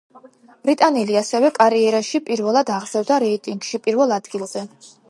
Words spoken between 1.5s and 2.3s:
კარიერაში